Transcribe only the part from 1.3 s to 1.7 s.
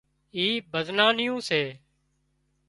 سي